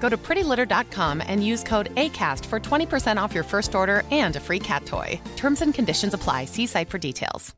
[0.00, 4.40] Go to prettylitter.com and use code ACAST for 20% off your first order and a
[4.40, 5.20] free cat toy.
[5.36, 6.44] Terms and conditions apply.
[6.46, 7.54] See site for details.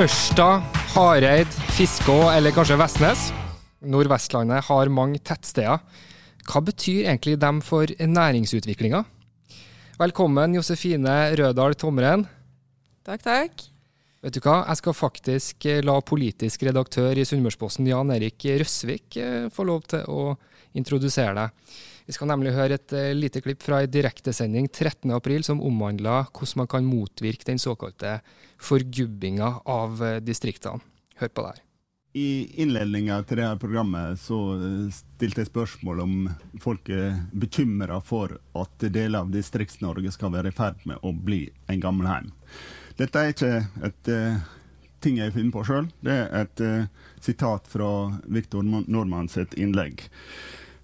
[0.00, 0.62] Ørsta,
[0.94, 3.26] Hareid, Fiskå eller kanskje Vestnes.
[3.84, 5.82] Nordvestlandet har mange tettsteder.
[6.48, 9.04] Hva betyr egentlig dem for næringsutviklinga?
[10.00, 12.24] Velkommen, Josefine Rødahl Tomren.
[13.04, 13.66] Takk, takk.
[14.20, 19.16] Vet du hva, jeg skal faktisk eh, la politisk redaktør i Sunnmørsposten, Jan Erik Røsvik,
[19.16, 20.34] eh, få lov til å
[20.76, 21.72] introdusere deg.
[22.04, 26.60] Vi skal nemlig høre et eh, lite klipp fra en direktesending 13.4 som omhandla hvordan
[26.60, 28.18] man kan motvirke den såkalte
[28.60, 30.84] forgubbinga av distriktene.
[31.20, 31.66] Hør på det her.
[32.12, 34.36] I innledninga til det her programmet så
[34.90, 36.14] stilte jeg spørsmål om
[36.58, 41.44] folk er bekymra for at deler av Distrikts-Norge skal være i ferd med å bli
[41.70, 42.32] en gammelheim.
[42.98, 43.52] Dette er ikke
[43.86, 44.42] et uh,
[44.98, 45.86] ting jeg finner på sjøl.
[46.02, 47.92] Det er et uh, sitat fra
[48.26, 50.02] Viktor Nordmann sitt innlegg.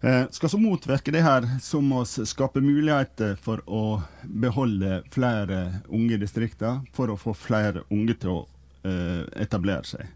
[0.06, 5.82] Uh, skal så motvirke det her, så må vi skape muligheter for å beholde flere
[5.90, 8.44] unge i distriktene, for å få flere unge til å
[9.36, 10.06] etablere seg.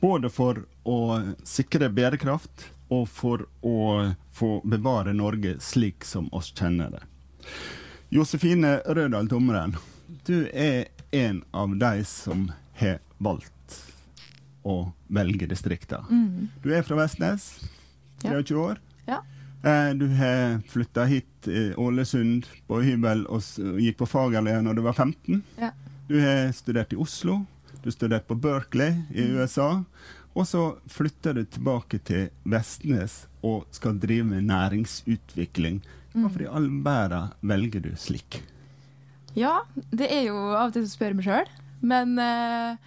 [0.00, 0.98] Både for å
[1.46, 3.80] sikre bærekraft og for å
[4.34, 7.02] få bevare Norge slik som oss kjenner det.
[8.10, 9.76] Josefine Rødal Tomren,
[10.26, 12.48] du er en av de som
[12.80, 13.76] har valgt
[14.62, 16.02] å velge distrikter.
[16.10, 16.48] Mm.
[16.62, 17.52] Du er fra Vestnes,
[18.22, 18.80] 23 år.
[19.06, 19.22] Ja.
[19.62, 24.84] Eh, du har flytta hit i Ålesund på hybel og gikk på fagerlige når du
[24.84, 25.42] var 15.
[25.60, 25.72] Ja.
[26.08, 27.44] Du har studert i Oslo,
[27.84, 29.36] du studerte på Berkeley i mm.
[29.40, 29.70] USA.
[30.34, 35.80] Og så flytter du tilbake til Vestnes og skal drive med næringsutvikling.
[36.14, 38.42] Hvorfor i all verden velger du slik?
[39.38, 39.60] Ja,
[39.90, 41.50] det er jo av og til å spørre meg sjøl.
[41.80, 42.78] Men uh,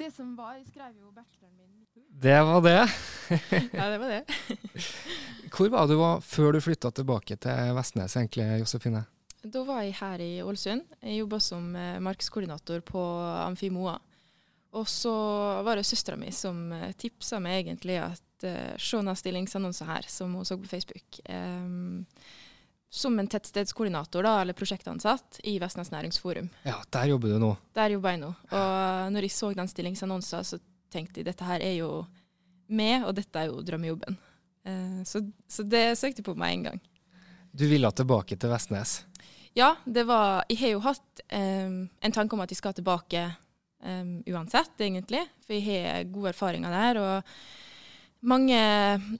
[0.00, 2.80] det som var Jeg skrev jo bacheloren min Det var det.
[3.78, 4.22] ja, det var det.
[5.52, 9.04] Hvor var du var før du flytta tilbake til Vestnes, egentlig, Josefine?
[9.52, 10.86] Da var jeg her i Ålesund.
[11.00, 13.02] Jeg jobba som eh, markedskoordinator på
[13.44, 13.98] Amfimoa.
[14.76, 15.12] Og så
[15.64, 20.08] var det søstera mi som eh, tipsa meg egentlig at uh, se noen stillingsannonser her,
[20.10, 21.20] som hun så på Facebook.
[21.30, 22.04] Um,
[22.90, 26.50] som en tettstedskoordinator da, eller prosjektansatt i Vestnes Næringsforum.
[26.66, 27.54] Ja, Der jobber du nå?
[27.76, 28.30] Der jobber jeg nå.
[28.50, 30.60] Og når jeg så den stillingsannonsen, så
[30.92, 31.90] tenkte jeg dette her er jo
[32.68, 34.18] meg, og dette er jo drømmejobben.
[34.66, 36.80] Uh, så, så, det søkte jeg på meg en gang.
[37.56, 38.98] Du ville tilbake til Vestnes?
[39.56, 43.22] Ja, det var Jeg har jo hatt um, en tanke om at jeg skal tilbake
[43.80, 45.22] um, uansett, egentlig.
[45.46, 48.58] For jeg har gode erfaringer der, og mange,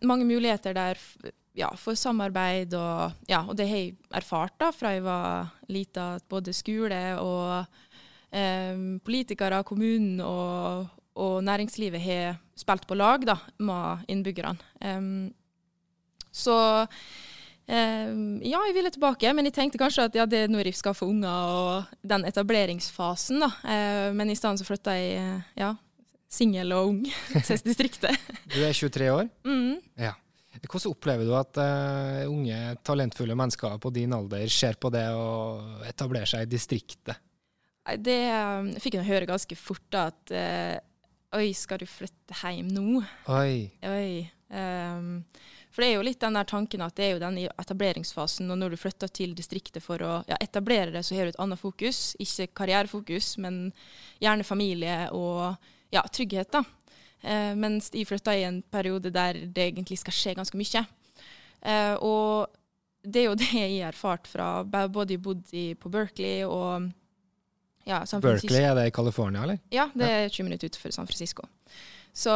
[0.04, 1.00] mange muligheter der
[1.56, 6.16] ja, for samarbeid og Ja, og det har jeg erfart da fra jeg var lita,
[6.20, 7.64] at både skole og
[8.36, 15.32] um, politikere, kommunen og, og, næringslivet har spilt på lag da, med innbyggerne.
[16.28, 16.60] Så
[17.66, 20.94] ja, jeg ville tilbake, men jeg tenkte kanskje at ja, det er noe jeg skal
[20.94, 23.50] få unger og den etableringsfasen, da.
[23.66, 25.72] Uh, men i stedet så flytta jeg ja,
[26.30, 27.00] singel og ung
[27.46, 28.14] til distriktet.
[28.52, 29.26] du er 23 år?
[29.46, 29.82] Mm.
[29.98, 30.14] Ja.
[30.56, 35.60] Hvordan opplever du at uh, unge, talentfulle mennesker på din alder ser på det å
[35.86, 37.18] etablere seg i distriktet?
[38.02, 42.70] Det um, fikk jeg høre ganske fort, da, at uh, Oi, skal du flytte hjem
[42.72, 43.02] nå?
[43.34, 43.66] Oi.
[43.84, 44.10] Oi.
[44.48, 45.20] Um,
[45.76, 48.56] for det er jo litt den der tanken at det er jo den etableringsfasen, og
[48.56, 51.60] når du flytter til distriktet for å ja, etablere det, så har du et annet
[51.60, 52.14] fokus.
[52.16, 53.58] Ikke karrierefokus, men
[54.16, 55.58] gjerne familie og
[55.92, 56.64] ja, trygghet, da.
[57.20, 60.86] Eh, mens jeg flytta i en periode der det egentlig skal skje ganske mye.
[61.60, 62.56] Eh, og
[63.04, 66.88] det er jo det jeg har erfart fra både jeg bodde på Berkeley og
[67.84, 68.48] ja, San Francisco.
[68.48, 69.60] Berkeley, er det i California, eller?
[69.68, 71.44] Ja, det er 20 minutter utenfor San Francisco.
[72.16, 72.32] Så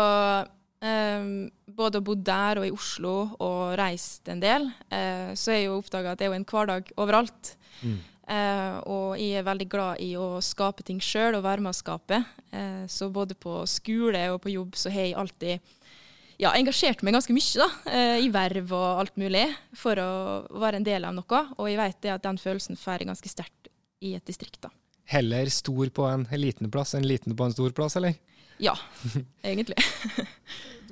[0.85, 5.61] um, både å bo der og i Oslo og reist en del, uh, så er
[5.61, 7.55] jeg jo oppdaga at det er jo en hverdag overalt.
[7.82, 7.99] Mm.
[8.31, 11.81] Uh, og jeg er veldig glad i å skape ting sjøl og være med å
[11.81, 12.23] skape.
[12.55, 15.77] Uh, så både på skole og på jobb så har jeg alltid
[16.41, 19.44] ja, engasjert meg ganske mye da, i verv og alt mulig
[19.76, 20.12] for å
[20.62, 21.41] være en del av noe.
[21.59, 23.69] Og jeg vet det at den følelsen får jeg ganske sterkt
[24.00, 24.62] i et distrikt.
[24.65, 24.71] da.
[25.11, 28.17] Heller stor på en liten plass enn liten på en stor plass, eller?
[28.61, 28.77] Ja,
[29.47, 29.79] egentlig.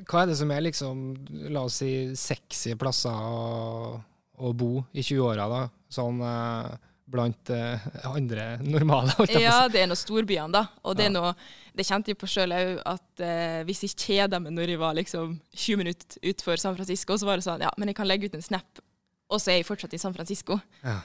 [0.09, 1.06] Hva er det som er liksom,
[1.53, 3.99] la oss si, sexy plasser å,
[4.41, 5.65] å bo i 20-åra, da?
[5.93, 6.70] Sånn eh,
[7.09, 9.15] blant eh, andre normale?
[9.32, 10.65] Ja, det er nå storbyene, da.
[10.88, 11.35] Og det, er noe,
[11.76, 14.97] det kjente jeg på sjøl òg, at eh, hvis jeg kjeda meg når jeg var
[14.99, 18.31] liksom 20 minutter utenfor San Francisco, så var det sånn ja, men jeg kan legge
[18.31, 18.82] ut en snap,
[19.29, 20.56] og så er jeg fortsatt i San Francisco.
[20.82, 21.00] Ja.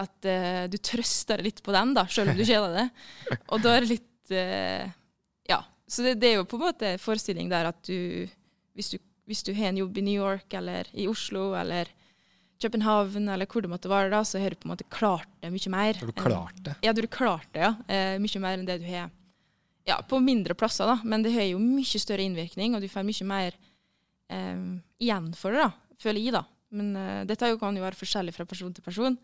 [0.00, 3.38] At uh, du trøster litt på den, da, sjøl om du kjeder deg.
[3.52, 4.84] Og da er det litt uh,
[5.48, 5.62] Ja.
[5.86, 8.26] Så det, det, er jo på en måte en forestilling der at du
[8.76, 11.90] hvis, du hvis du har en jobb i New York eller i Oslo eller
[12.62, 15.52] København eller hvor det måtte være, da, så har du på en måte klart det
[15.52, 16.00] mye mer.
[16.00, 16.74] Har du klart det?
[16.82, 17.72] Ja, du har klart det, ja.
[17.86, 19.10] Eh, mye mer enn det du har
[19.86, 20.98] ja, på mindre plasser, da.
[21.04, 23.58] Men det har jo mye større innvirkning, og du får mye mer
[24.32, 24.64] eh,
[24.98, 26.42] igjen for det, da, føler jeg, da.
[26.76, 29.18] Men eh, dette kan jo være forskjellig fra person til person.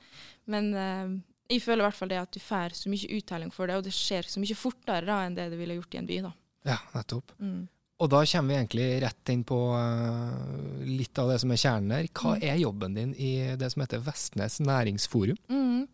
[0.52, 1.16] Men uh,
[1.50, 3.88] jeg føler i hvert fall det at du får så mye uttelling for det, og
[3.88, 6.20] det skjer så mye fortere da enn det det ville gjort i en by.
[6.28, 6.32] da.
[6.68, 7.32] Ja, nettopp.
[7.42, 7.66] Mm.
[8.02, 11.92] Og da kommer vi egentlig rett inn på uh, litt av det som er kjernen
[11.94, 12.08] her.
[12.10, 12.46] Hva mm.
[12.48, 15.38] er jobben din i det som heter Vestnes næringsforum?
[15.52, 15.84] Mm.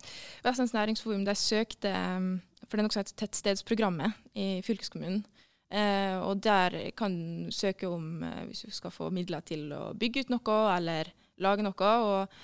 [0.46, 2.30] Vestnes næringsforum de søkte um,
[2.64, 5.20] for det er noe som heter Tettstedsprogrammet i fylkeskommunen.
[5.68, 7.12] Uh, og der kan
[7.44, 11.12] du søke om hvis du skal få midler til å bygge ut noe, eller
[11.44, 11.74] lage noe.
[12.08, 12.38] og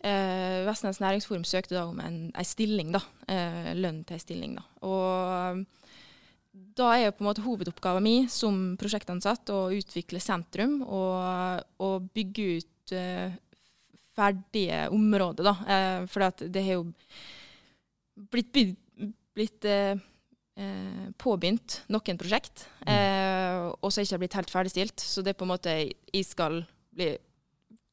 [0.00, 3.04] eh, Vestnes næringsforum søkte da om en, en stilling, da.
[3.76, 4.56] lønn til en stilling.
[4.56, 4.64] da.
[4.88, 5.60] Og
[6.50, 12.08] da er jo på en måte hovedoppgaven min som prosjektansatt å utvikle sentrum og, og
[12.16, 13.36] bygge ut uh,
[14.18, 15.54] ferdige områder, da.
[15.62, 16.88] Uh, for det har jo
[18.34, 18.62] blitt,
[19.36, 19.94] blitt uh,
[21.22, 23.70] påbegynt noen prosjekt, mm.
[23.80, 25.00] og så er det ikke blitt helt ferdigstilt.
[25.00, 26.58] Så det er på en måte Jeg skal
[26.92, 27.14] bli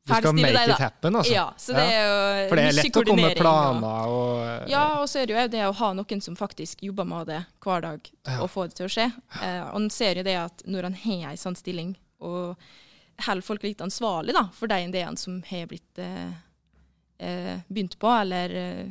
[0.07, 1.33] du skal make it happen, altså?
[1.33, 2.17] Ja, så det er jo
[2.47, 5.45] For det er lett å komme med planer og Ja, og så er det jo
[5.57, 8.39] det å ha noen som faktisk jobber med det hver dag, ja.
[8.41, 9.07] og få det til å skje.
[9.41, 12.55] Eh, og en ser jo det at når han har en sånn stilling, og
[13.25, 16.31] holder folk litt ansvarlig da, for de ideene som har blitt eh,
[17.17, 18.85] eh, begynt på, eller eh,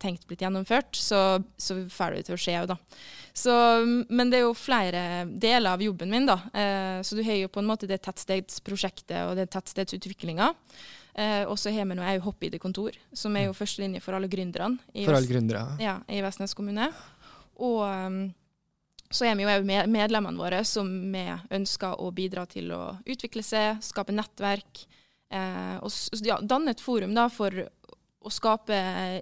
[0.00, 2.76] tenkt blitt gjennomført, så, så får det til å skje òg, da.
[3.34, 3.52] Så,
[4.12, 6.38] men det er jo flere deler av jobben min, da.
[6.52, 10.52] Eh, så du har jo på en måte det tettstedsprosjektet og det tettstedsutviklinga.
[11.12, 14.80] Eh, og så har vi nå òg Hopp-ID-kontor, som er jo førstelinje for alle gründerne
[14.94, 15.66] i, for alle gründere.
[15.82, 16.88] Ja, i Vestnes kommune.
[17.60, 18.22] Og um,
[19.12, 23.44] så er vi jo òg medlemmene våre som vi ønsker å bidra til å utvikle
[23.44, 24.86] seg, skape nettverk.
[25.32, 27.64] Eh, og ja, danne et forum da, for
[28.22, 28.76] å skape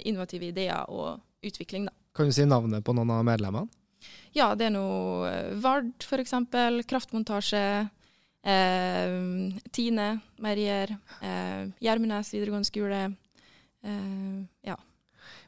[0.05, 1.89] innovative ideer og utvikling.
[1.89, 1.95] Da.
[2.17, 3.71] Kan du si navnet på noen av medlemmene?
[4.37, 6.37] Ja, det er noe eh, Vard f.eks.
[6.89, 7.65] Kraftmontasje.
[8.41, 9.17] Eh,
[9.75, 10.95] Tine Meierier.
[11.21, 13.03] Eh, Gjermundnes videregående skole.
[13.85, 14.39] Eh,
[14.71, 14.79] ja.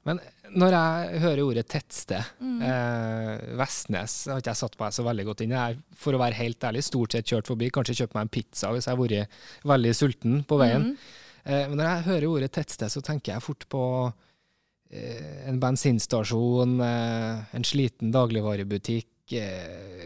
[0.03, 0.19] Men
[0.59, 2.59] når jeg hører ordet tettsted, mm.
[2.67, 5.65] eh, Vestnes har ikke jeg satt meg så veldig godt inn i.
[5.99, 8.89] For å være helt ærlig stort sett kjørt forbi, kanskje kjøpt meg en pizza hvis
[8.89, 10.91] jeg har vært veldig sulten på veien.
[10.91, 11.21] Mm.
[11.45, 13.83] Eh, men når jeg hører ordet tettsted, så tenker jeg fort på
[14.93, 19.09] eh, en bensinstasjon, eh, en sliten dagligvarebutikk,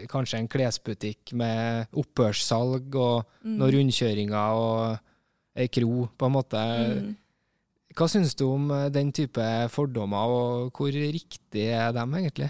[0.07, 3.55] kanskje en klesbutikk med opphørssalg og mm.
[3.57, 6.61] noen rundkjøringer og ei kro, på en måte.
[6.61, 7.09] Mm.
[7.97, 12.47] Hva syns du om den type fordommer, og hvor riktig er dem egentlig?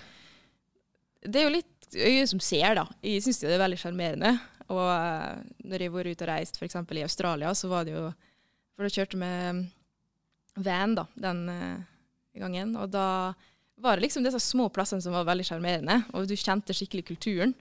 [1.23, 2.85] Det er jo litt øyet som ser, da.
[3.01, 4.35] Jeg syns det er veldig sjarmerende.
[4.67, 4.83] Og
[5.63, 6.77] når jeg har vært ute og reist f.eks.
[6.83, 8.05] i Australia, så var det jo
[8.77, 9.33] for da kjørte vi
[10.63, 11.81] van da, den uh,
[12.37, 12.75] gangen.
[12.77, 13.33] Og da
[13.81, 17.53] var det liksom disse små plassene som var veldig sjarmerende, og du kjente skikkelig kulturen.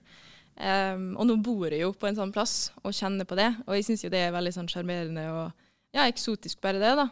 [0.57, 3.75] Um, og nå bor jeg jo på en sånn plass og kjenner på det, og
[3.77, 5.51] jeg syns jo det er veldig sånn sjarmerende og
[5.93, 7.05] ja, eksotisk bare det, da.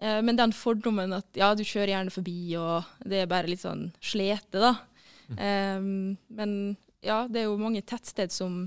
[0.00, 3.64] Uh, men den fordommen at ja, du kjører gjerne forbi, og det er bare litt
[3.64, 4.72] sånn slete, da.
[5.32, 6.56] Um, men
[7.04, 8.66] ja, det er jo mange tettsted som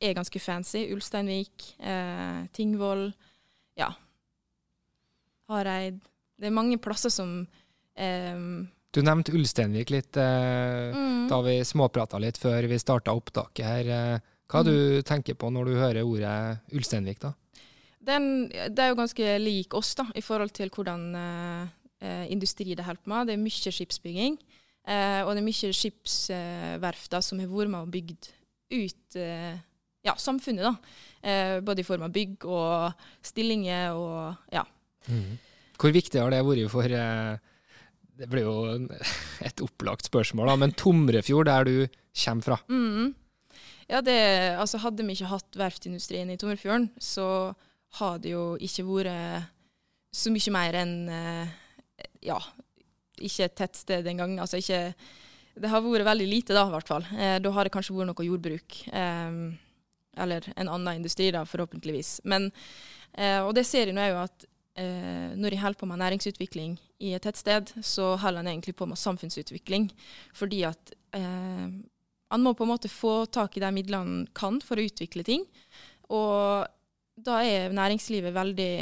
[0.00, 0.86] er ganske fancy.
[0.92, 3.10] Ulsteinvik, uh, Tingvoll
[3.76, 3.90] ja,
[5.50, 6.00] Hareid.
[6.36, 8.48] Det er mange plasser som um,
[8.92, 11.28] Du nevnte Ulsteinvik litt eh, mm.
[11.30, 13.90] da vi småprata litt før vi starta opptaket her.
[13.92, 14.68] Eh, hva mm.
[14.68, 17.32] du tenker på når du hører ordet Ulsteinvik, da?
[18.06, 21.72] Den, det er jo ganske lik oss da, i forhold til hvordan eh,
[22.06, 23.26] eh industri det holder med.
[23.26, 24.38] Det er mye skipsbygging.
[24.86, 28.28] Eh, og det er mye skipsverfter som har vært med og bygd
[28.76, 29.56] ut eh,
[30.06, 30.76] ja, samfunnet, da.
[31.26, 34.62] Eh, både i form av bygg og stillinger og ja.
[35.10, 35.36] Mm.
[35.76, 37.36] Hvor viktig har det vært for eh,
[38.16, 38.86] Det blir jo
[39.48, 42.60] et opplagt spørsmål, da, men Tomrefjord, der du kommer fra?
[42.70, 43.14] Mm.
[43.90, 44.18] Ja, det,
[44.58, 47.52] altså Hadde vi ikke hatt verftsindustrien i Tomrefjorden, så
[48.00, 49.52] har det jo ikke vært
[50.16, 51.54] så mye mer enn eh,
[52.24, 52.38] ja,
[53.18, 54.38] ikke et tettsted engang.
[54.40, 54.94] Altså ikke
[55.56, 57.06] Det har vært veldig lite, da, i hvert fall.
[57.16, 58.80] Eh, da har det kanskje vært noe jordbruk.
[58.92, 59.38] Eh,
[60.16, 62.20] eller en annen industri, da, forhåpentligvis.
[62.24, 62.50] Men,
[63.12, 64.46] eh, og det ser jeg nå er jo at
[64.80, 68.88] eh, når jeg holder på med næringsutvikling i et tettsted, så holder en egentlig på
[68.88, 69.90] med samfunnsutvikling.
[70.36, 71.68] Fordi at eh,
[72.30, 75.24] han må på en måte få tak i de midlene han kan for å utvikle
[75.26, 75.46] ting.
[76.12, 76.66] Og
[77.16, 78.72] da er næringslivet veldig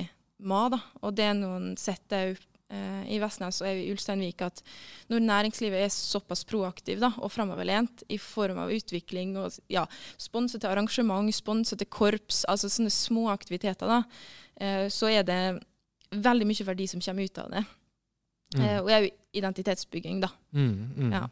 [0.49, 0.81] ma, da.
[1.03, 2.39] Og det er noen setter
[2.73, 4.63] eh, i Vestnes og i Ulsteinvik at
[5.13, 9.85] når næringslivet er såpass proaktiv da, og framoverlent i form av utvikling og ja,
[10.21, 14.03] sponse til arrangement, sponse til korps, altså sånne små aktiviteter, da,
[14.61, 15.41] eh, så er det
[16.15, 17.65] veldig mye verdi som kommer ut av det.
[18.55, 18.61] Mm.
[18.65, 20.31] Eh, og er jo identitetsbygging, da.
[20.55, 21.15] Mm, mm.
[21.17, 21.25] Ja.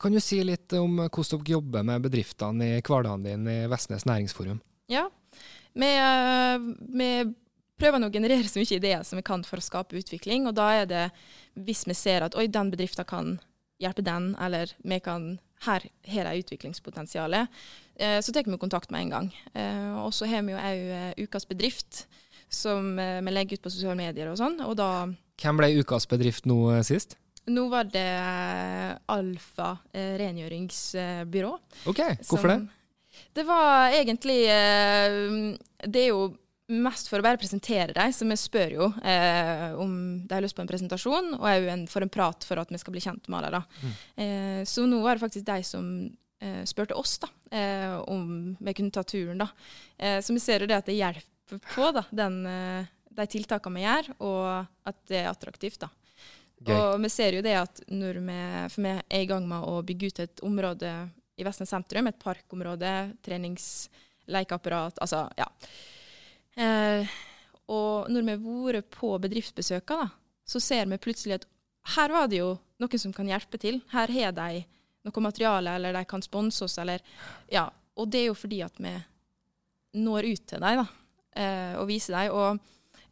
[0.00, 4.04] Kan du si litt om hvordan dere jobber med bedriftene i hverdagen din i Vestnes
[4.08, 4.58] næringsforum?
[4.90, 5.06] Ja,
[5.78, 5.90] vi,
[6.98, 7.10] vi
[7.80, 10.48] prøver å generere så mye ideer som vi kan for å skape utvikling.
[10.50, 11.06] Og da er det,
[11.58, 13.38] hvis vi ser at oi, den bedriften kan
[13.80, 15.32] hjelpe den, eller vi kan
[15.64, 17.48] her har de utviklingspotensialet,
[18.00, 19.30] eh, så tar vi kontakt med en gang.
[19.54, 22.06] Eh, og så har vi jo òg eh, Ukas bedrift,
[22.50, 24.56] som vi legger ut på sosiale medier og sånn.
[24.66, 25.06] Og da
[25.40, 27.14] Hvem ble Ukas bedrift nå sist?
[27.50, 28.08] Nå var det
[29.08, 31.52] Alfa rengjøringsbyrå.
[31.88, 33.22] Ok, hvorfor som, det?
[33.38, 34.40] Det var egentlig
[35.86, 36.26] Det er jo
[36.70, 39.92] mest for å bare presentere dem, så vi spør jo eh, om
[40.24, 42.94] de har lyst på en presentasjon, og òg for en prat for at vi skal
[42.94, 43.62] bli kjent med alle.
[43.82, 43.92] Mm.
[44.24, 45.90] Eh, så nå var det faktisk de som
[46.40, 49.42] eh, spurte oss da, eh, om vi kunne ta turen.
[49.42, 49.50] da.
[49.98, 53.80] Eh, så vi ser jo det at det hjelper på da, den, eh, de tiltakene
[53.80, 55.80] vi gjør, og at det er attraktivt.
[55.86, 55.90] da.
[56.60, 56.76] Gøy.
[56.76, 59.80] Og vi ser jo det at når vi, for vi er i gang med å
[59.86, 60.92] bygge ut et område
[61.40, 62.90] i Vestnes sentrum, et parkområde,
[63.24, 65.48] treningslekeapparat, altså ja.
[66.56, 67.10] Eh,
[67.70, 70.08] og når vi har vært på bedriftsbesøker, da,
[70.48, 71.46] så ser vi plutselig at
[71.94, 73.80] her var det jo noen som kan hjelpe til.
[73.92, 74.64] Her har de
[75.06, 77.00] noe materiale, eller de kan sponse oss, eller
[77.50, 77.68] Ja.
[78.00, 78.92] Og det er jo fordi at vi
[80.00, 80.86] når ut til dem, da,
[81.36, 82.32] eh, og viser dem.
[82.32, 82.60] Og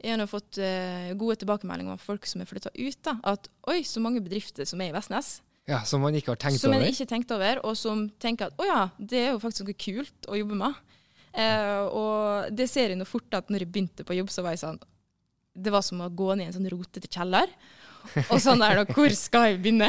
[0.00, 3.48] jeg har nå fått eh, gode tilbakemeldinger av folk som har flytta ut, da, at
[3.68, 5.42] oi, så mange bedrifter som er i Vestnes.
[5.68, 6.78] Ja, Som man ikke har tenkt som over?
[6.78, 9.40] Som man ikke har tenkt over, og som tenker at å ja, det er jo
[9.42, 10.78] faktisk noe kult å jobbe med.
[11.36, 14.56] Uh, og det ser jeg nå fort at når jeg begynte på jobb, så var
[14.56, 14.78] jeg sånn
[15.58, 17.50] Det var som å gå ned i en sånn rotete kjeller.
[18.28, 19.88] Og sånn er det, hvor skal jeg begynne?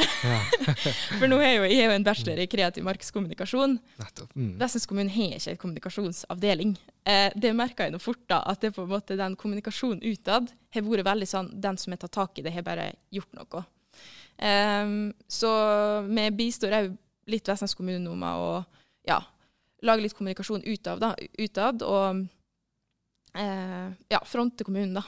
[1.18, 3.76] For nå er jo, jeg er jo en bachelor i kreativ markedskommunikasjon.
[4.34, 4.52] Mm.
[4.60, 6.74] Vestnes kommune har ikke en kommunikasjonsavdeling.
[7.08, 10.50] Eh, det merka jeg nå fort, da, at det på en måte den kommunikasjonen utad
[10.74, 13.64] har vært veldig sånn Den som har tatt tak i det, har bare gjort noe.
[14.36, 14.96] Eh,
[15.40, 15.52] så
[16.08, 16.92] vi bistår òg
[17.30, 18.50] litt Vestnes kommune nå med å
[19.08, 19.20] ja,
[19.86, 22.24] lage litt kommunikasjon utad, da, utad og
[23.34, 25.06] eh, ja, fronte kommunen, da.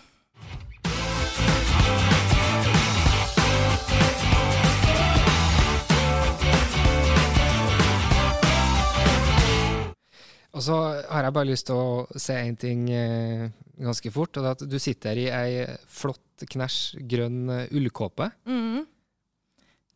[10.52, 10.76] Og så
[11.08, 13.46] har jeg bare lyst til å se en ting eh,
[13.80, 14.36] ganske fort.
[14.36, 18.28] og det er at Du sitter i ei flott, knæsj grønn ullkåpe.
[18.44, 18.84] Mm.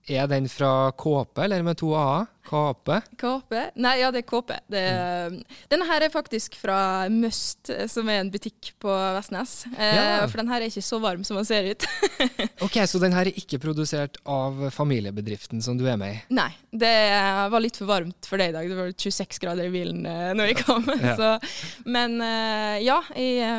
[0.06, 2.28] Er den fra Kåpe, eller med to a-er?
[2.46, 3.00] Kåpe?
[3.18, 3.62] Kåpe?
[3.82, 4.60] Nei, ja, det er Kåpe.
[4.70, 5.40] Det mm.
[5.72, 6.76] Denne her er faktisk fra
[7.10, 9.56] Must, som er en butikk på Vestnes.
[9.74, 10.20] Eh, ja.
[10.30, 11.88] For den her er ikke så varm som den ser ut.
[12.68, 16.22] ok, Så den her er ikke produsert av familiebedriften som du er med i?
[16.38, 16.94] Nei, det
[17.50, 18.70] var litt for varmt for deg i dag.
[18.70, 20.86] Det var 26 grader i bilen uh, når jeg kom.
[21.02, 21.16] ja.
[21.20, 21.34] Så,
[21.82, 23.58] men uh, ja, jeg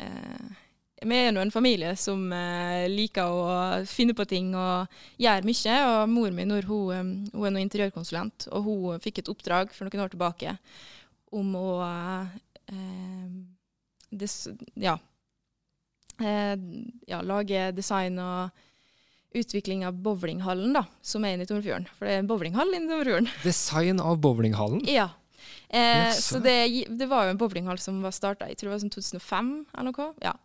[0.00, 0.63] uh,
[1.04, 3.46] vi er nå en familie som eh, liker å
[3.88, 5.78] finne på ting og gjøre mye.
[5.90, 9.88] Og mor min når hun, hun er nå interiørkonsulent, og hun fikk et oppdrag for
[9.88, 10.56] noen år tilbake
[11.34, 13.26] om å eh,
[14.14, 14.36] des,
[14.78, 14.98] ja,
[16.22, 16.54] eh,
[17.10, 18.64] ja, lage design og
[19.34, 21.88] utvikling av bowlinghallen, da, som er inne i Tornfjorden.
[21.98, 23.30] For det er en bowlinghall inne i Tornfjorden.
[23.42, 24.84] Design av bowlinghallen?
[24.86, 25.08] Ja.
[25.68, 26.22] Eh, yes.
[26.28, 28.94] Så det, det, var jo en bowlinghall som var starta i tror det var sånn
[28.94, 30.10] 2005 eller noe.
[30.22, 30.36] Ja.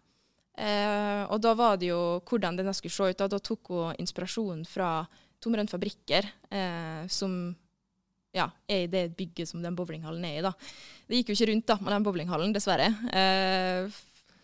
[0.60, 3.20] Eh, og da var det jo hvordan denne skulle se ut.
[3.20, 4.92] Da, da tok hun inspirasjon fra
[5.40, 7.36] Tomrønn fabrikker, eh, som
[8.36, 10.46] ja, er i det bygget som den bowlinghallen er i.
[10.46, 10.52] da.
[11.08, 12.92] Det gikk jo ikke rundt da, med den bowlinghallen, dessverre.
[13.14, 14.00] Eh,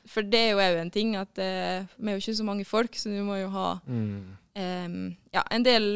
[0.09, 2.65] for det er jo òg en ting at eh, vi er jo ikke så mange
[2.69, 5.15] folk, så du må jo ha mm.
[5.33, 5.87] ja, en del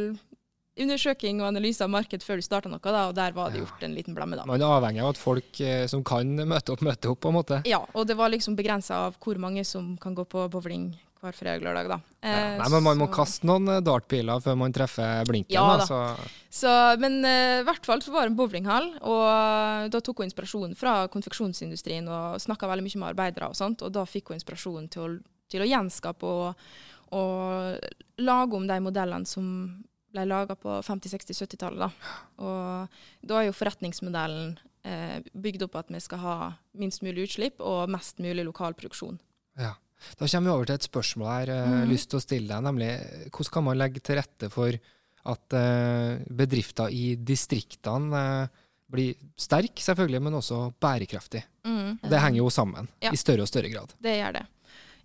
[0.84, 3.84] undersøking og analyse av marked før du starta noe, da, og der var det gjort
[3.86, 4.46] en liten blemme, da.
[4.50, 7.38] Man er avhengig av at folk eh, som kan møte opp, møter opp, på en
[7.42, 7.62] måte.
[7.70, 11.34] Ja, og det var liksom begrensa av hvor mange som kan gå på bowling hver
[11.36, 11.98] fredag lørdag, da.
[12.24, 12.30] Ja.
[12.32, 15.52] Eh, Nei, men man må så- kaste noen eh, dartpiler før man treffer blinken.
[15.52, 15.86] Ja da, da.
[15.86, 20.00] så Så, men eh, i hvert fall så var det en bowlinghall, og eh, da
[20.00, 24.06] tok hun inspirasjon fra konfeksjonsindustrien og snakka veldig mye med arbeidere og sånt, og da
[24.08, 25.10] fikk hun inspirasjon til å,
[25.52, 26.72] til å gjenskape og,
[27.12, 29.46] og lage om de modellene som
[30.14, 31.84] ble laga på 50-, 60-, 70-tallet.
[31.84, 32.16] da.
[32.46, 34.56] Og da er jo forretningsmodellen
[34.88, 36.38] eh, bygd opp at vi skal ha
[36.80, 39.22] minst mulig utslipp og mest mulig lokal produksjon.
[39.60, 39.76] ja.
[40.16, 41.90] Da kommer vi over til et spørsmål her jeg har mm.
[41.90, 42.88] lyst til å stille deg, nemlig
[43.36, 44.78] hvordan kan man legge til rette for
[45.28, 51.44] at eh, bedrifter i distriktene eh, blir sterke, selvfølgelig, men også bærekraftig.
[52.00, 53.12] Det henger jo sammen Ja.
[53.12, 53.92] i større og større grad.
[54.02, 54.46] Det gjør det.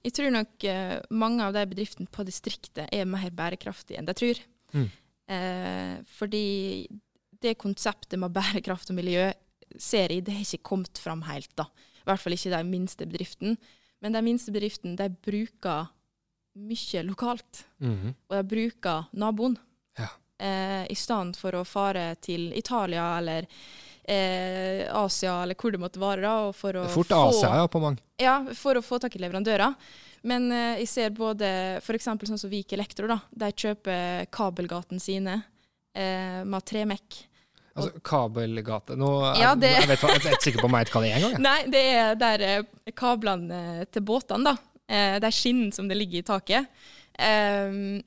[0.04, 4.14] Jeg tror nok eh, mange av de bedriftene på distriktet er mer bærekraftige enn de
[4.16, 4.40] tror.
[4.74, 4.90] Mm.
[5.34, 6.44] Eh, fordi
[7.44, 9.30] det konseptet med bærekraft og miljø
[9.80, 11.50] ser jeg, det har ikke kommet fram helt.
[11.56, 11.66] da.
[12.04, 13.56] I hvert fall ikke de minste bedriftene.
[14.04, 15.88] Men de minste bedriftene de bruker
[16.54, 17.64] mye lokalt.
[17.80, 18.14] Mhm.
[18.28, 19.56] Og de bruker naboen.
[19.98, 20.10] Ja.
[20.38, 23.46] Eh, I stedet for å fare til Italia eller
[24.08, 26.20] eh, Asia eller hvor det måtte være.
[26.22, 27.98] da, for å er fort få- Asia, ja, på mange.
[28.20, 29.74] ja, for å få tak i leverandører.
[30.24, 31.48] Men eh, jeg ser både
[31.82, 32.04] f.eks.
[32.04, 33.20] sånn som Vik Elektro, da.
[33.30, 35.42] De kjøper kabelgatene sine
[35.94, 37.22] eh, med tremekk.
[37.74, 40.92] Altså, kabelgate Nå, Ja, det- jeg, vet, jeg er ikke sikker på om jeg vet
[40.94, 41.40] hva det er engang.
[41.42, 44.56] Nei, det er der eh, kablene til båtene, da.
[44.88, 46.68] Eh, de skinnene som det ligger i taket.
[47.18, 48.00] Eh,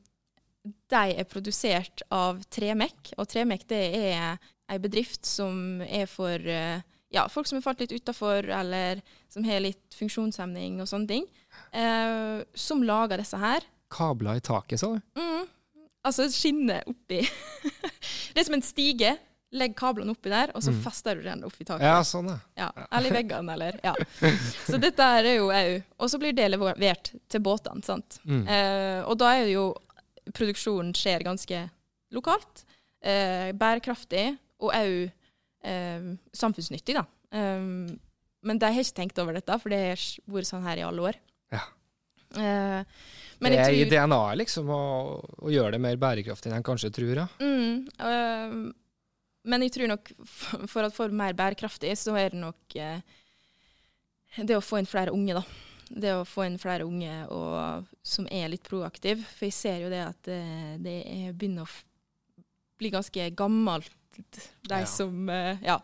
[0.92, 3.84] de er produsert av Tremekk, og Tremekk det
[4.16, 4.39] er
[4.71, 6.81] ei bedrift som er for eh,
[7.13, 11.27] ja, folk som har falt litt utafor, eller som har litt funksjonshemning og sånne ting.
[11.71, 13.63] Eh, som lager disse her.
[13.93, 15.00] Kabler i taket, sa du?
[15.19, 15.47] Mm.
[16.07, 17.17] Altså skinnet oppi
[18.33, 19.15] Det er som en stige.
[19.55, 21.86] Legg kablene oppi der, og så fester du den oppi taket.
[21.88, 22.65] Ja, sånn, ja.
[22.65, 23.93] Ja, Eller i veggene, eller Ja.
[24.67, 25.77] Så dette er jo au.
[26.03, 28.20] Og så blir det levert til båtene, sant.
[28.27, 28.42] Mm.
[28.44, 29.70] Eh, og da er det jo
[30.35, 31.61] Produksjonen skjer ganske
[32.11, 32.65] lokalt,
[33.00, 34.98] eh, bærekraftig og òg
[35.67, 37.05] eh, samfunnsnyttig, da.
[37.35, 37.98] Um,
[38.48, 41.09] men de har ikke tenkt over dette, for det har vært sånn her i alle
[41.11, 41.20] år.
[41.53, 41.63] Ja.
[42.35, 42.81] Uh,
[43.39, 44.81] men det er jeg i DNA-et, liksom, å,
[45.46, 47.27] å gjøre det mer bærekraftig enn en kanskje tror, ja.
[47.39, 48.57] Mm, uh,
[49.48, 50.11] men jeg tror nok
[50.67, 53.00] for at for mer bærekraftig, så er det nok uh,
[54.37, 55.46] det å få inn flere unge, da.
[55.87, 59.24] Det å få inn flere unge og, som er litt proaktive.
[59.37, 60.41] For jeg ser jo det at det,
[60.83, 62.41] det er, begynner å
[62.77, 63.93] bli ganske gammelt,
[64.68, 64.86] de Ja.
[64.86, 65.77] som eh, Ja.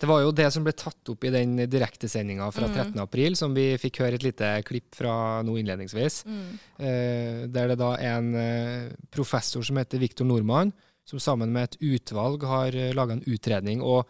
[0.00, 2.74] Det var jo det som ble tatt opp i den direktesendinga fra Mm.
[2.74, 2.98] 13.
[3.00, 6.24] april, som vi fikk høre et lite klipp fra nå innledningsvis.
[6.26, 6.58] Mm.
[6.78, 10.72] Eh, der det da er en eh, professor som heter Viktor Nordmann,
[11.04, 13.80] som sammen med et utvalg har laga en utredning.
[13.82, 14.06] Og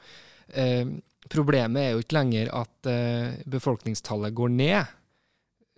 [0.54, 0.84] eh,
[1.28, 4.86] problemet er jo ikke lenger at eh, befolkningstallet går ned,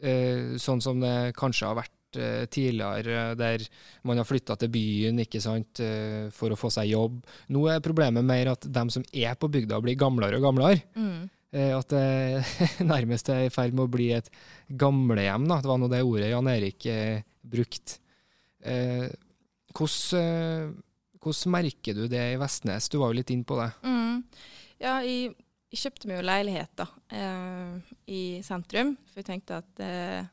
[0.02, 3.64] eh, sånn som det kanskje har vært eh, tidligere, der
[4.08, 7.20] man har flytta til byen ikke sant, eh, for å få seg jobb.
[7.54, 10.82] Nå er problemet mer at de som er på bygda, blir gamlere og gamlere.
[10.96, 11.30] Mm.
[11.52, 12.44] Eh, At det
[12.94, 14.30] nærmest er i ferd med å bli et
[14.68, 15.44] gamlehjem.
[15.50, 15.60] Da.
[15.60, 17.98] Det var nå det ordet Jan Erik eh, brukte.
[18.64, 19.08] Eh,
[19.72, 20.72] hvordan, eh,
[21.22, 22.88] hvordan merker du det i Vestnes?
[22.88, 23.68] Du var jo litt inn på det.
[23.84, 24.22] Mm.
[24.82, 25.34] Ja, jeg,
[25.72, 30.24] jeg kjøpte meg jo leilighet da, eh, i sentrum, for jeg tenkte at eh,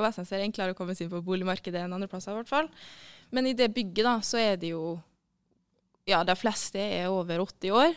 [0.00, 2.40] på Vestnes er det enklere å komme seg inn på boligmarkedet enn andre plasser i
[2.40, 2.72] hvert fall.
[3.30, 4.96] Men i det bygget da, så er det jo,
[6.08, 7.94] ja, de fleste er over 80 år.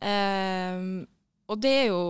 [0.00, 0.84] Eh,
[1.50, 2.00] og det er jo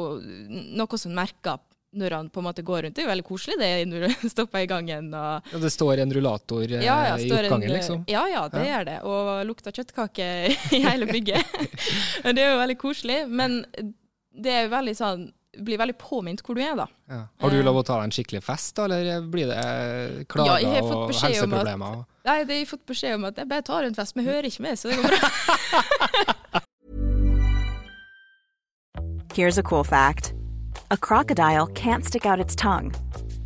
[0.76, 1.62] noe som merker
[1.96, 2.94] når han på en måte går rundt.
[2.94, 5.08] Det er jo veldig koselig det når du stopper i gangen.
[5.16, 8.04] og Ja, det står en rullator eh, ja, ja, i oppgangen, en- liksom.
[8.12, 8.68] Ja, ja, det Ja.
[8.76, 8.98] gjør det.
[9.10, 10.28] Og lukter kjøttkake
[10.76, 11.56] i hele bygget.
[12.30, 13.18] Det er jo veldig koselig.
[13.26, 13.62] Men
[14.30, 15.24] det er jo veldig sånn
[15.58, 16.86] blir veldig påminnet hvor du er, da.
[17.10, 17.20] Ja.
[17.42, 20.62] Har du lov å ta deg en skikkelig fest, da, eller blir det eh, klager
[20.62, 22.00] Ja, og helseproblemer?
[22.04, 22.06] at-?
[22.28, 24.62] Nei, jeg har fått beskjed om at jeg bare tar en fest, vi hører ikke
[24.66, 26.60] med, så det går bra.
[29.34, 30.34] Here's a cool fact
[30.90, 32.92] a crocodile can't stick out its tongue.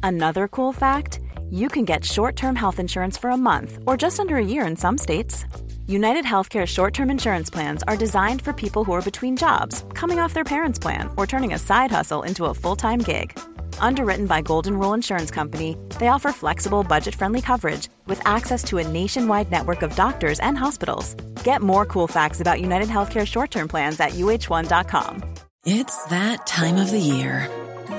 [0.03, 4.19] Another cool fact you can get short term health insurance for a month or just
[4.19, 5.45] under a year in some states.
[5.87, 10.18] United Healthcare short term insurance plans are designed for people who are between jobs, coming
[10.18, 13.38] off their parents' plan, or turning a side hustle into a full time gig.
[13.81, 18.79] Underwritten by Golden Rule Insurance Company, they offer flexible, budget friendly coverage with access to
[18.79, 21.14] a nationwide network of doctors and hospitals.
[21.44, 25.35] Get more cool facts about United Healthcare short term plans at uh1.com.
[25.66, 27.51] It's that time of the year.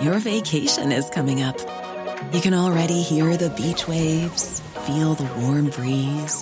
[0.01, 1.57] Your vacation is coming up.
[2.33, 6.41] You can already hear the beach waves, feel the warm breeze,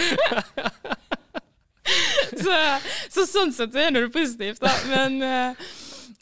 [2.44, 2.56] så,
[3.10, 4.72] så sånn sett så er det positivt, da.
[4.90, 5.50] Men uh,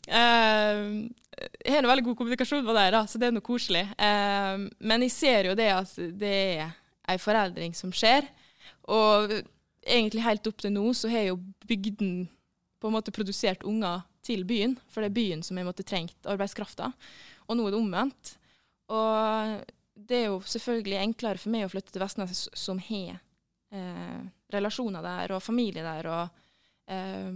[0.09, 0.79] uh,
[1.39, 3.85] jeg har en veldig god kommunikasjon med deg, da, så det er noe koselig.
[4.01, 6.67] Uh, men jeg ser jo det at det er
[7.09, 8.23] ei foreldring som skjer.
[8.89, 9.33] Og
[9.89, 11.37] egentlig helt opp til nå så har jo
[11.69, 12.29] bygden
[12.79, 16.29] på en måte produsert unger til byen, for det er byen som har måttet trengt
[16.29, 16.93] arbeidskrafta.
[17.49, 18.35] Og nå er det omvendt.
[18.93, 19.57] Og
[20.09, 23.19] det er jo selvfølgelig enklere for meg å flytte til Vestnes som har
[23.73, 24.21] eh,
[24.53, 26.07] relasjoner der og familie der.
[26.07, 26.29] og
[26.89, 27.33] eh,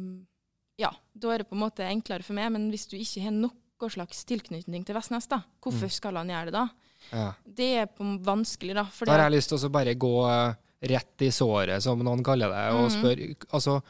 [0.81, 2.53] ja, Da er det på en måte enklere for meg.
[2.53, 5.91] Men hvis du ikke har noe slags tilknytning til Vestnes, da, hvorfor Mm.
[5.91, 6.69] skal han gjøre det da?
[7.11, 7.33] Ja.
[7.45, 8.85] Det er på vanskelig, da.
[9.05, 10.55] Da har jeg lyst til å bare gå eh,
[10.95, 12.95] rett i såret, som noen kaller det, og mm.
[12.95, 13.83] spørre altså,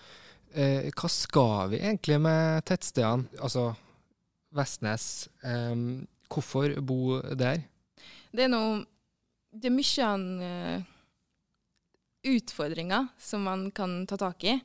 [0.54, 3.28] eh, hva skal vi egentlig med tettstedene?
[3.40, 3.74] Altså
[4.52, 5.76] Vestnes, eh,
[6.32, 7.62] hvorfor bo der?
[8.32, 8.86] Det er noe
[9.52, 10.82] Det er mye han eh,
[12.28, 14.56] utfordringer som man kan ta tak i,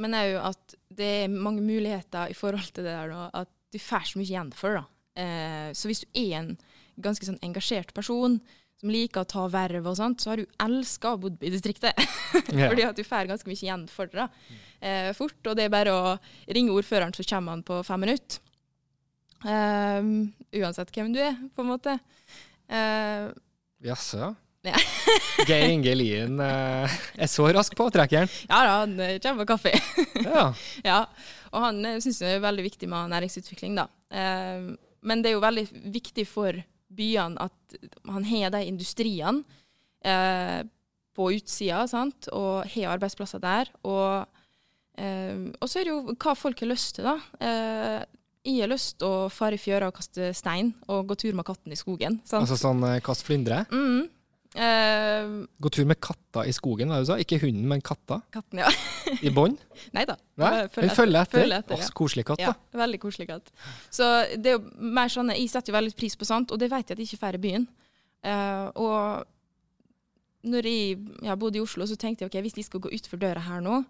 [0.00, 3.78] men òg at det er mange muligheter i forhold til det der nå, at du
[3.82, 4.84] får så mye igjen for da.
[5.20, 6.50] Eh, så hvis du er en
[7.00, 8.38] ganske sånn engasjert person
[8.80, 11.96] som liker å ta verv og sånt, så har du elska å bo i distriktet.
[12.50, 12.70] Yeah.
[12.70, 14.54] Fordi at du får ganske mye igjen for det da.
[14.86, 15.38] Eh, fort.
[15.46, 16.12] Og det er bare å
[16.50, 18.38] ringe ordføreren, så kommer han på fem minutter.
[19.46, 20.08] Eh,
[20.58, 21.96] uansett hvem du er, på en måte.
[22.70, 23.28] Eh,
[23.86, 24.32] Jaså?
[24.66, 24.76] Ja.
[25.48, 28.28] Geir Inge Lien eh, er så rask på trekkjern.
[28.50, 29.72] Ja da, han eh, kommer på kaffe.
[30.20, 30.50] Ja.
[30.90, 30.98] ja.
[31.50, 33.88] Og han uh, syns det er veldig viktig med næringsutvikling, da.
[34.12, 34.68] Eh,
[35.00, 39.42] men det er jo veldig viktig for byene at han har de industriene
[40.04, 40.60] eh,
[41.16, 43.70] på utsida, sant, og har arbeidsplasser der.
[43.88, 44.28] Og,
[45.00, 47.16] eh, så er det jo hva folk har lyst til, da.
[47.40, 47.98] Eh,
[48.46, 51.46] jeg har lyst til å fare i fjøra og kaste stein, og gå tur med
[51.48, 52.20] katten i skogen.
[52.24, 52.44] Sant?
[52.44, 53.64] Altså sånn eh, kast flyndre?
[53.72, 54.08] Mm.
[54.54, 55.28] Eh,
[55.62, 57.18] Gå tur med katta i skogen, hva du sa?
[57.22, 58.20] Ikke hunden, men katta?
[58.34, 58.70] katten, ja.
[59.22, 59.60] I bånd?
[59.96, 60.16] Nei da.
[60.42, 61.38] Nei, den følger etter.
[61.38, 61.90] Følger etter ja.
[61.94, 62.54] koselig katt, da.
[62.54, 63.52] Ja, veldig koselig katt.
[63.94, 66.70] Så det er jo mer sånn, Jeg setter jo veldig pris på sånt, og det
[66.72, 67.68] vet jeg at jeg ikke får i byen.
[68.20, 69.28] Uh, og
[70.50, 73.20] når jeg ja, bodde i Oslo, så tenkte jeg ok, hvis de skal gå utfor
[73.20, 73.82] døra her nå,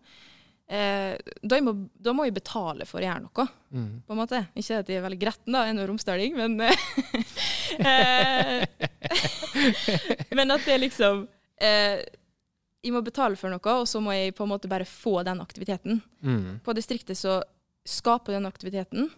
[0.71, 3.47] eh, da, må, da må jeg betale for å gjøre noe.
[3.71, 3.91] Mm.
[4.07, 4.41] på en måte.
[4.59, 6.59] Ikke at jeg er veldig gretten, da, jeg er nå romsdaling, men
[7.91, 8.67] eh,
[10.39, 11.25] Men at det liksom
[11.61, 12.01] eh,
[12.83, 15.41] Jeg må betale for noe, og så må jeg på en måte bare få den
[15.43, 15.99] aktiviteten.
[16.25, 16.61] Mm.
[16.65, 17.41] På distriktet så
[17.85, 19.11] skaper den aktiviteten.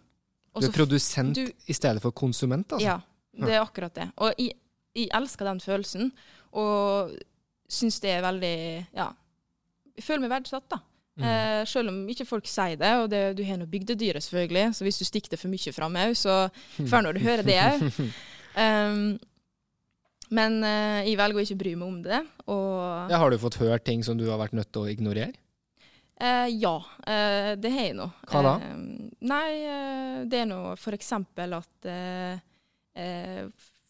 [0.55, 2.85] og Du er produsent du- i stedet for konsument, altså?
[2.85, 2.99] Ja,
[3.39, 4.09] det er akkurat det.
[4.17, 4.57] Og jeg,
[4.97, 6.11] jeg elsker den følelsen,
[6.53, 7.15] og
[7.71, 9.13] syns det er veldig Ja.
[9.97, 10.79] Jeg føler meg verdsatt, da.
[11.21, 11.25] Mm.
[11.29, 14.85] Eh, selv om ikke folk sier det, og det, du har nå bygdedyret, selvfølgelig, så
[14.87, 16.49] hvis du stikker det for mye fram òg, så
[16.91, 17.85] får nå du høre det òg.
[18.57, 19.19] Um,
[20.33, 22.21] men uh, jeg velger å ikke bry meg om det.
[22.49, 25.33] Ja, har du fått hørt ting som du har vært nødt til å ignorere?
[26.23, 28.07] Uh, ja, uh, det har jeg nå.
[28.31, 28.55] Hva da?
[28.63, 28.83] Eh,
[29.27, 30.59] nei, eh, det er nå
[30.95, 32.37] eksempel at uh,
[32.95, 33.41] eh,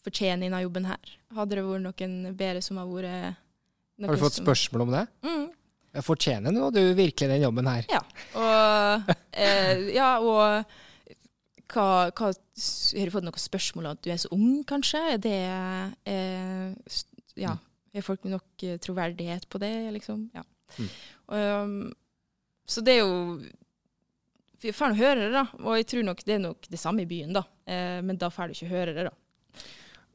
[0.03, 1.11] fortjener denne jobben her.
[1.37, 3.37] Hadde det vært noen bedre som har vært
[4.01, 5.03] Har du fått spørsmål om det?
[5.27, 5.45] Mm.
[6.01, 7.85] Fortjener nå du virkelig den jobben her?
[7.91, 8.01] Ja.
[8.33, 10.65] Og, eh, ja, og
[11.73, 15.01] hva, hva Har du fått noen spørsmål om at du er så ung, kanskje?
[15.15, 15.39] Er det
[16.09, 16.95] eh,
[17.39, 17.57] Ja.
[17.93, 20.27] Har folk nok eh, troverdighet på det, liksom?
[20.33, 20.45] Ja.
[20.77, 20.89] Mm.
[21.27, 21.75] Um,
[22.65, 23.41] så det er jo
[24.63, 25.43] Vi får nå høre det, da.
[25.61, 27.43] Og jeg tror nok det er nok det samme i byen, da.
[27.67, 29.13] Eh, men da får du ikke høre det, da.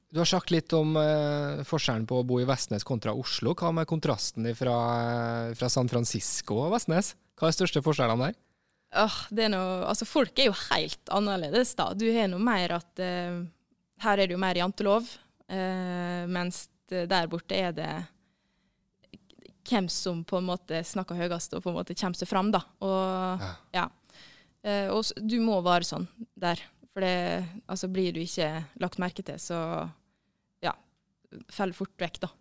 [0.09, 3.53] Du har sagt litt om eh, forskjellen på å bo i Vestnes kontra Oslo.
[3.53, 4.77] Hva med kontrasten fra,
[5.53, 7.13] fra San Francisco og Vestnes?
[7.37, 8.39] Hva er de største forskjellene der?
[8.89, 11.91] Er noe, altså Folk er jo helt annerledes, da.
[11.93, 13.43] Du har noe mer at uh,
[14.05, 15.11] Her er det jo mer jantelov,
[15.53, 17.91] uh, mens der borte er det
[19.69, 22.63] hvem som på en måte snakker høyest og på en måte kommer seg fram, da.
[22.85, 23.47] Og
[23.77, 23.85] ja.
[24.67, 26.61] Eh, og du må være sånn der,
[26.93, 28.49] For det, altså, blir du ikke
[28.83, 29.59] lagt merke til, så
[30.65, 30.73] ja,
[31.53, 32.33] faller fort vekk, da.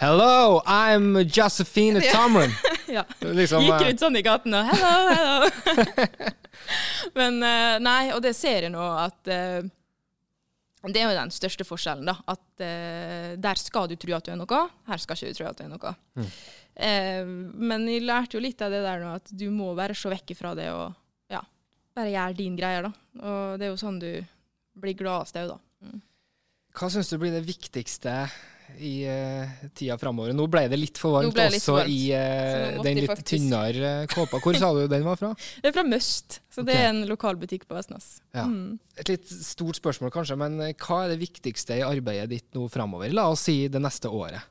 [0.00, 2.28] Hello, I'm Josephine Ja.
[2.88, 3.04] Ja.
[3.20, 6.12] Liksom, Gikk eh, ut sånn i gaten og hello, hello.
[7.18, 9.66] Men eh, nei, og det ser jeg nå at eh,
[10.86, 12.14] Det er jo den største forskjellen, da.
[12.30, 12.62] At
[13.42, 15.64] der skal du tro at du er noe, her skal ikke du tro at du
[15.66, 15.92] er noe.
[16.14, 16.30] Mm.
[17.68, 20.32] Men jeg lærte jo litt av det der nå, at du må bare se vekk
[20.36, 20.94] ifra det og
[21.34, 21.42] ja,
[21.98, 22.92] bare gjøre din greie, da.
[23.18, 24.12] Og det er jo sånn du
[24.78, 25.58] blir gladest òg, da.
[25.82, 26.00] Mm.
[26.78, 28.14] Hva syns du blir det viktigste
[28.76, 30.34] i uh, tida framover?
[30.36, 33.30] Nå ble det litt for varmt litt også for varmt, i måtte den litt faktisk-
[33.32, 34.40] tynnere kåpa.
[34.44, 35.32] Hvor sa du den var fra?
[35.62, 38.20] Det er fra Møst, så det er en lokalbutikk på Vestnes.
[38.36, 38.44] Ja.
[38.46, 38.78] Mm.
[38.98, 42.68] Et litt stort spørsmål kanskje, men eh, hva er det viktigste i arbeidet ditt nå
[42.72, 43.12] framover?
[43.14, 44.44] La oss si det neste året.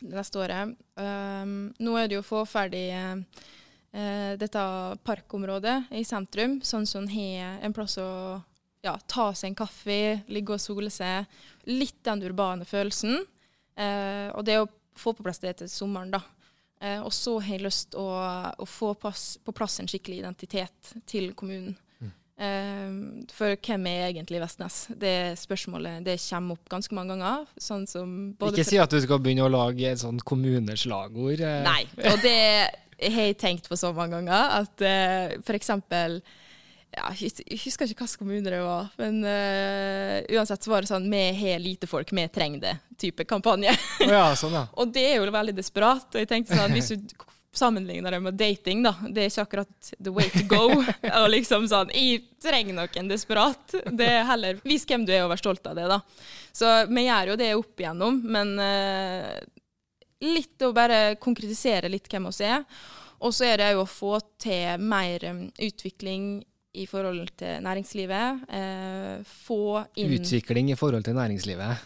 [0.00, 0.74] det neste året.
[1.00, 4.64] Um, nå er det jo å få ferdig uh, dette
[5.06, 8.10] parkområdet i sentrum, sånn som har en plass å
[8.84, 11.30] ja, ta seg en kaffe, ligge og sole seg.
[11.70, 13.22] Litt den urbane følelsen.
[13.76, 16.22] Eh, og det å få på plass det til sommeren, da.
[16.80, 18.06] Eh, og så har jeg lyst å,
[18.58, 21.76] å få pass, på plass en skikkelig identitet til kommunen.
[22.34, 22.94] Eh,
[23.30, 24.80] for hvem er egentlig Vestnes?
[24.98, 27.44] Det spørsmålet det kommer opp ganske mange ganger.
[27.62, 31.40] Sånn som både Ikke si at du skal begynne å lage et sånn kommuneslagord.
[31.40, 31.60] eh.
[31.66, 32.40] Nei, og det
[33.04, 36.20] har jeg tenkt på så mange ganger at eh, for eksempel
[36.94, 41.08] ja, jeg husker ikke hvilken kommune det var, men uh, uansett så var det sånn
[41.10, 43.74] Vi har lite folk, vi trenger det, type kampanje.
[44.04, 44.66] Oh ja, sånn ja.
[44.80, 46.08] og det er jo veldig desperat.
[46.12, 47.14] Og jeg tenkte sånn, hvis du
[47.54, 50.70] sammenligner det med dating, da, det er ikke akkurat the way to go.
[51.20, 53.76] og liksom sånn Jeg trenger noen desperat.
[53.90, 56.00] Det er heller Vis hvem du er, og vær stolt av det, da.
[56.54, 59.38] Så vi gjør jo det opp igjennom, men uh,
[60.24, 62.66] litt å bare konkretisere litt hvem vi er.
[63.24, 66.42] Og så er det jo å få til mer um, utvikling
[66.74, 68.44] i forhold til næringslivet.
[68.50, 71.76] Eh, få inn Utvikling i forhold til næringslivet.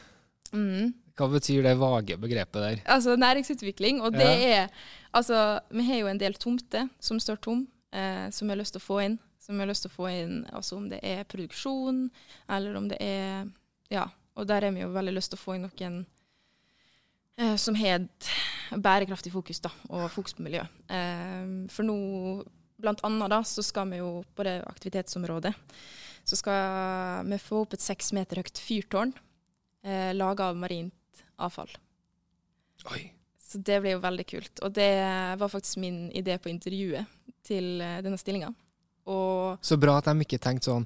[0.53, 0.95] Mm.
[1.19, 2.77] Hva betyr det vage begrepet der?
[2.87, 4.63] Altså næringsutvikling, og det Ja.
[4.65, 4.69] er
[5.15, 8.73] Altså, vi har jo en del tomter som står tom, eh, som vi har lyst
[8.75, 9.19] til å få inn.
[9.41, 12.11] Som vi har lyst til å få inn, altså om det er produksjon,
[12.49, 13.47] eller om det er
[13.91, 14.05] Ja.
[14.37, 16.07] Og der har vi jo veldig lyst til å få inn noen
[17.39, 18.29] eh, som har et
[18.77, 20.61] bærekraftig fokus, da, og fokus på miljø.
[20.91, 22.45] Eh, for nå,
[22.79, 25.53] blant annet, da, så skal vi jo på det aktivitetsområdet,
[26.29, 29.15] så skal vi få opp et seks meter høyt fyrtårn
[29.83, 31.71] eh, laga av marint avfall.
[32.93, 33.09] Oi.
[33.49, 34.61] Så det blir jo veldig kult.
[34.67, 34.91] Og det
[35.41, 37.09] var faktisk min idé på intervjuet
[37.49, 38.53] til eh, denne stillinga.
[39.65, 40.85] Så bra at de ikke tenkte sånn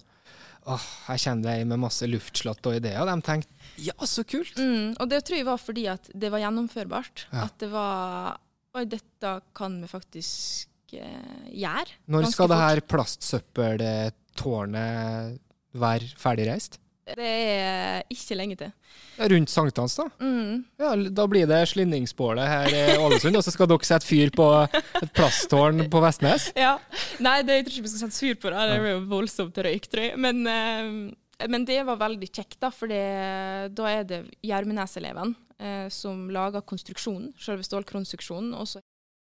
[0.70, 3.02] åh, her kommer det ei med masse luftslott og ideer.
[3.08, 3.50] De tenkte
[3.82, 4.54] ja, så kult.
[4.54, 7.26] mm, Og det tror jeg var fordi at det var gjennomførbart.
[7.32, 7.48] Ja.
[7.48, 8.38] At det var
[8.72, 11.90] Oi, dette kan vi faktisk eh, gjøre.
[12.12, 15.38] Når skal det her plastsøppeltårnet
[15.72, 16.78] være ferdigreist?
[17.02, 18.70] Det er ikke lenge til.
[19.18, 20.04] Ja, rundt sankthans, da?
[20.22, 20.60] Mm.
[20.80, 24.46] Ja, da blir det Slinningsbålet her i Ålesund, og så skal dere sette fyr på
[24.70, 26.42] et plasttårn på Vestnes?
[26.56, 26.76] Ja.
[27.24, 28.62] Nei, det, jeg tror ikke vi skal sette fyr på det.
[28.70, 30.14] Det blir jo voldsomt røyk, tror jeg.
[30.22, 31.10] Men, eh,
[31.50, 32.70] men det var veldig kjekt, da.
[32.70, 38.54] For da er det Gjermenes-eleven eh, som lager konstruksjonen, selve stålkonstruksjonen.
[38.54, 38.80] og så-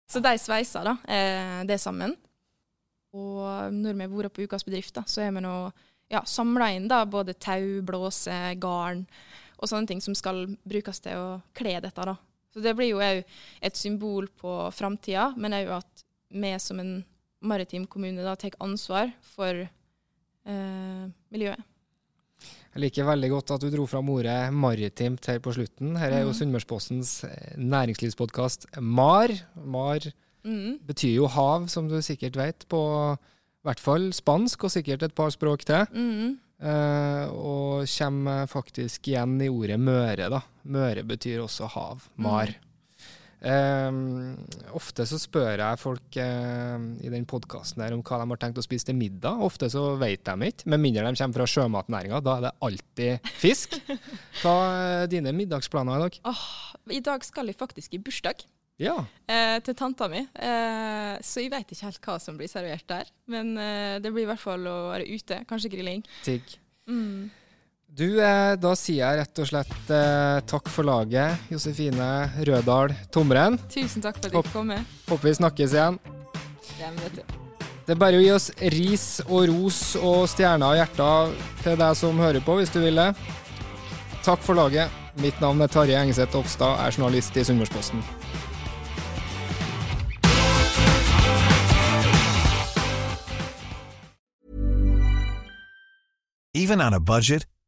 [0.09, 2.15] Så de sveiser da, eh, det sammen.
[3.13, 5.53] Og når vi har vært på Ukas bedrift, da, så er vi nå
[6.09, 9.05] ja, samla inn da, både tau, blåse, garn
[9.59, 12.05] og sånne ting som skal brukes til å kle dette.
[12.05, 12.15] da.
[12.53, 13.21] Så det blir jo òg
[13.61, 17.03] et symbol på framtida, men òg at vi som en
[17.41, 21.68] maritim kommune da tar ansvar for eh, miljøet.
[22.75, 25.95] Jeg liker veldig godt at du dro fram ordet maritimt her på slutten.
[25.97, 26.37] Her er jo Mhm.
[26.39, 29.29] Sunnmørspostens eh, næringslivspodkast MAR.
[29.65, 29.99] MAR
[30.45, 30.79] Mm.
[30.87, 32.79] betyr jo hav, som du sikkert vet, på
[33.17, 35.85] i hvert fall spansk, og sikkert et par språk til.
[35.93, 36.37] Mm.
[36.61, 40.39] Eh, og kommer faktisk igjen i ordet Møre, da.
[40.65, 42.01] Møre betyr også hav.
[42.17, 42.47] Mar.
[43.39, 43.89] Eh,
[44.75, 48.65] ofte så spør jeg folk eh, i den podkasten om hva de har tenkt å
[48.65, 49.39] spise til middag.
[49.45, 52.21] Ofte så vet de ikke, med mindre de kommer fra sjømatnæringa.
[52.25, 53.79] Da er det alltid fisk.
[54.43, 54.55] Hva
[55.03, 56.19] er dine middagsplaner i dag?
[56.33, 56.45] Oh,
[56.91, 58.43] I dag skal jeg faktisk i bursdag
[58.79, 58.97] Ja.
[59.27, 63.09] eh, til tanta mi, eh, så jeg vet ikke helt hva som blir servert der.
[63.27, 66.03] Men eh, det blir i hvert fall å være ute, kanskje grilling.
[66.23, 66.57] Tigg.
[66.89, 67.29] Mm.
[67.89, 73.57] Du, eh, da sier jeg rett og slett eh, takk for laget, Josefine Rødahl Tomren.
[73.73, 74.85] Tusen takk for at du kom med.
[75.09, 75.97] Håper vi snakkes igjen.
[76.77, 77.35] Ja, er vet du.
[77.87, 81.97] Det er bare å gi oss ris og ros og stjerner og hjerter til deg
[81.97, 83.09] som hører på, hvis du vil det.
[84.21, 84.93] Takk for laget.
[85.19, 88.05] Mitt navn er Tarjei Engeseth Ofstad, er journalist i Sunnmørsposten.
[96.53, 97.49] Even on a budget,